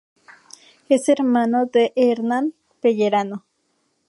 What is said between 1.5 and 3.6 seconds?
de Hernán Pellerano.